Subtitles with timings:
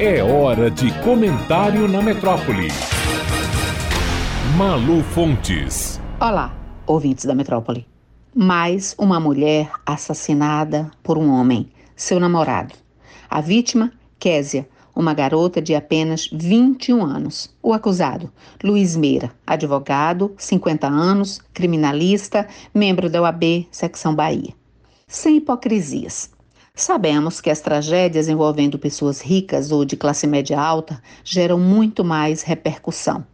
[0.00, 2.66] É hora de comentário na metrópole.
[4.56, 6.00] Malu Fontes.
[6.20, 6.52] Olá,
[6.84, 7.86] ouvintes da metrópole.
[8.34, 12.74] Mais uma mulher assassinada por um homem, seu namorado.
[13.30, 17.54] A vítima, Késia, uma garota de apenas 21 anos.
[17.62, 18.32] O acusado,
[18.64, 24.52] Luiz Meira, advogado, 50 anos, criminalista, membro da UAB, secção Bahia.
[25.06, 26.33] Sem hipocrisias.
[26.76, 32.42] Sabemos que as tragédias envolvendo pessoas ricas ou de classe média alta geram muito mais
[32.42, 33.24] repercussão.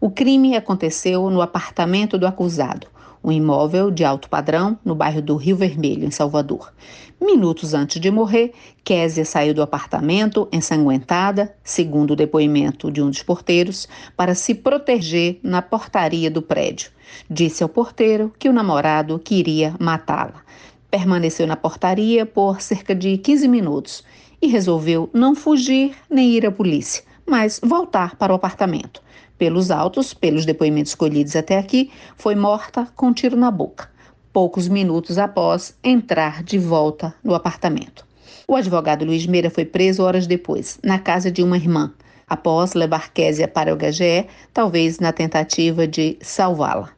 [0.00, 2.88] O crime aconteceu no apartamento do acusado,
[3.22, 6.72] um imóvel de alto padrão no bairro do Rio Vermelho, em Salvador.
[7.20, 13.22] Minutos antes de morrer, Késia saiu do apartamento ensanguentada, segundo o depoimento de um dos
[13.22, 13.86] porteiros,
[14.16, 16.90] para se proteger na portaria do prédio.
[17.30, 20.42] Disse ao porteiro que o namorado queria matá-la.
[20.90, 24.04] Permaneceu na portaria por cerca de 15 minutos
[24.40, 29.02] e resolveu não fugir nem ir à polícia, mas voltar para o apartamento
[29.38, 33.88] pelos autos, pelos depoimentos colhidos até aqui, foi morta com um tiro na boca,
[34.32, 38.04] poucos minutos após entrar de volta no apartamento.
[38.46, 41.92] O advogado Luiz Meira foi preso horas depois, na casa de uma irmã,
[42.26, 46.90] após levar Késia para o HGE, talvez na tentativa de salvá-la.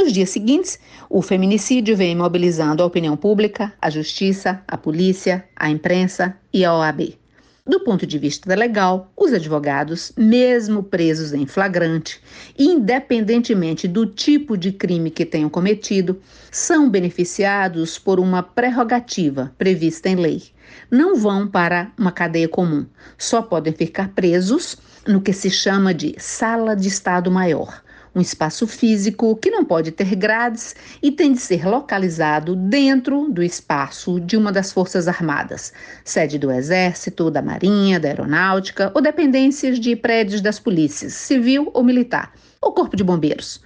[0.00, 0.78] Nos dias seguintes,
[1.10, 6.74] o feminicídio vem mobilizando a opinião pública, a justiça, a polícia, a imprensa e a
[6.74, 7.18] OAB.
[7.66, 12.18] Do ponto de vista legal, os advogados, mesmo presos em flagrante,
[12.58, 16.18] independentemente do tipo de crime que tenham cometido,
[16.50, 20.44] são beneficiados por uma prerrogativa prevista em lei.
[20.90, 22.86] Não vão para uma cadeia comum,
[23.18, 27.82] só podem ficar presos no que se chama de sala de Estado Maior
[28.14, 33.42] um espaço físico que não pode ter grades e tem de ser localizado dentro do
[33.42, 35.72] espaço de uma das Forças Armadas,
[36.04, 41.84] sede do Exército, da Marinha, da Aeronáutica ou dependências de prédios das polícias, civil ou
[41.84, 43.60] militar, ou Corpo de Bombeiros.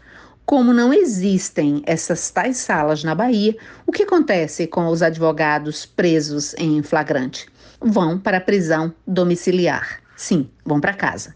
[0.46, 3.56] Como não existem essas tais salas na Bahia,
[3.86, 7.46] o que acontece com os advogados presos em flagrante?
[7.80, 10.00] Vão para a prisão domiciliar.
[10.14, 11.34] Sim, vão para casa.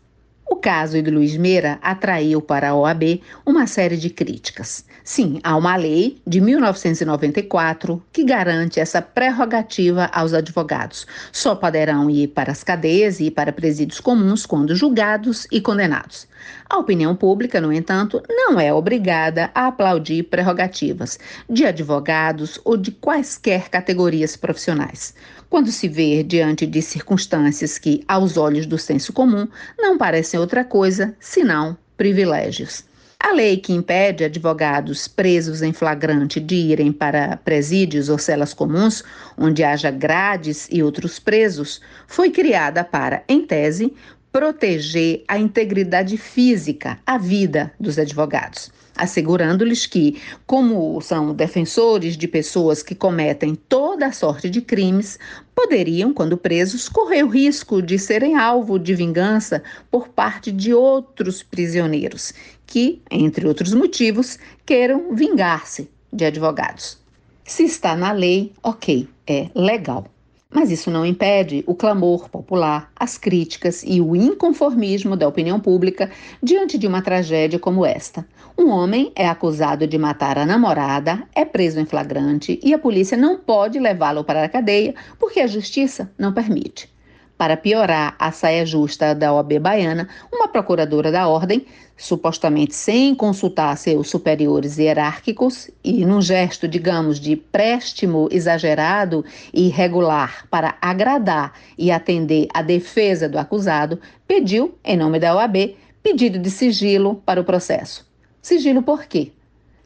[0.50, 4.82] O caso de Luiz Meira atraiu para a OAB uma série de críticas.
[5.04, 11.06] Sim, há uma lei de 1994 que garante essa prerrogativa aos advogados.
[11.30, 16.26] Só poderão ir para as cadeias e para presídios comuns quando julgados e condenados.
[16.68, 22.90] A opinião pública, no entanto, não é obrigada a aplaudir prerrogativas de advogados ou de
[22.90, 25.14] quaisquer categorias profissionais
[25.48, 29.48] quando se vê diante de circunstâncias que, aos olhos do senso comum,
[29.78, 32.84] não parecem outra coisa senão privilégios.
[33.20, 39.02] A lei que impede advogados presos em flagrante de irem para presídios ou celas comuns,
[39.36, 43.92] onde haja grades e outros presos, foi criada para, em tese,
[44.38, 52.82] proteger a integridade física, a vida dos advogados assegurando-lhes que, como são defensores de pessoas
[52.82, 55.20] que cometem toda sorte de crimes,
[55.54, 61.44] poderiam, quando presos, correr o risco de serem alvo de vingança por parte de outros
[61.44, 62.34] prisioneiros,
[62.66, 66.98] que, entre outros motivos, queiram vingar-se de advogados.
[67.44, 70.08] Se está na lei, ok, é legal.
[70.50, 76.10] Mas isso não impede o clamor popular, as críticas e o inconformismo da opinião pública
[76.42, 78.26] diante de uma tragédia como esta.
[78.56, 83.16] Um homem é acusado de matar a namorada, é preso em flagrante e a polícia
[83.16, 86.90] não pode levá-lo para a cadeia porque a justiça não permite.
[87.38, 91.64] Para piorar a saia justa da OAB baiana, uma procuradora da ordem,
[91.96, 100.48] supostamente sem consultar seus superiores hierárquicos e num gesto, digamos, de préstimo exagerado e irregular
[100.50, 106.50] para agradar e atender a defesa do acusado, pediu, em nome da OAB, pedido de
[106.50, 108.04] sigilo para o processo.
[108.42, 109.30] Sigilo por quê?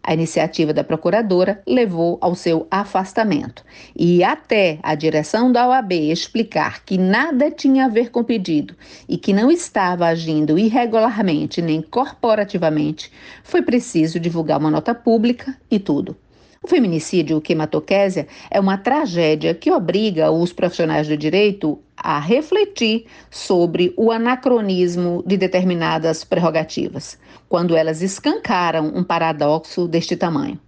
[0.05, 3.65] A iniciativa da procuradora levou ao seu afastamento
[3.95, 8.75] e até a direção da OAB explicar que nada tinha a ver com o pedido
[9.09, 13.13] e que não estava agindo irregularmente nem corporativamente,
[13.45, 16.17] foi preciso divulgar uma nota pública e tudo.
[16.63, 23.93] O feminicídio quimatoquésia é uma tragédia que obriga os profissionais do direito a refletir sobre
[23.97, 27.19] o anacronismo de determinadas prerrogativas,
[27.49, 30.59] quando elas escancaram um paradoxo deste tamanho.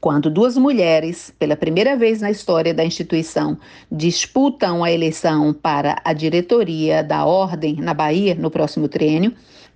[0.00, 3.56] Quando duas mulheres, pela primeira vez na história da instituição,
[3.90, 9.32] disputam a eleição para a diretoria da Ordem na Bahia no próximo triênio,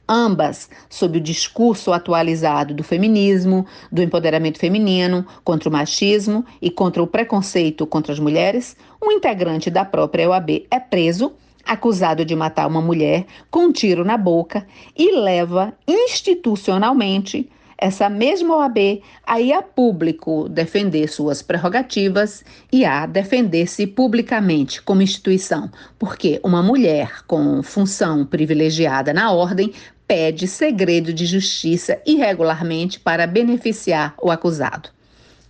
[0.08, 7.02] ambas sob o discurso atualizado do feminismo, do empoderamento feminino, contra o machismo e contra
[7.02, 11.32] o preconceito contra as mulheres, um integrante da própria OAB é preso,
[11.64, 14.66] acusado de matar uma mulher com um tiro na boca
[14.96, 23.06] e leva institucionalmente essa mesma OAB a ir a público defender suas prerrogativas e a
[23.06, 29.72] defender-se publicamente como instituição, porque uma mulher com função privilegiada na ordem
[30.08, 34.88] pede segredo de justiça irregularmente para beneficiar o acusado.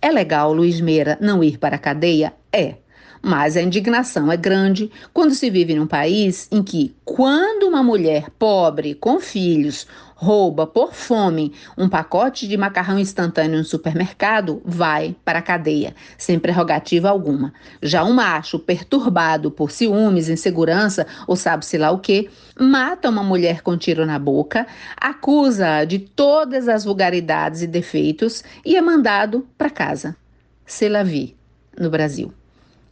[0.01, 2.33] É legal Luiz Meira não ir para a cadeia?
[2.51, 2.75] É.
[3.21, 8.29] Mas a indignação é grande quando se vive num país em que, quando uma mulher
[8.37, 9.85] pobre com filhos
[10.19, 16.37] rouba por fome um pacote de macarrão instantâneo no supermercado, vai para a cadeia, sem
[16.37, 17.53] prerrogativa alguma.
[17.81, 22.29] Já um macho perturbado por ciúmes, insegurança ou sabe-se lá o que,
[22.59, 24.67] mata uma mulher com tiro na boca,
[24.97, 30.17] acusa de todas as vulgaridades e defeitos e é mandado para casa.
[30.65, 31.35] Se la vi,
[31.79, 32.33] no Brasil.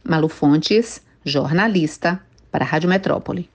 [0.08, 3.48] Malu Fontes, jornalista, para a Rádio Metrópole.